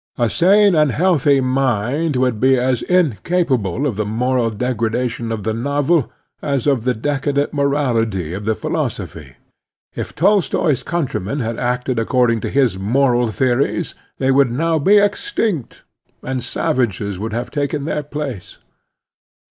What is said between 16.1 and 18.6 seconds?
and savages would have taken their place.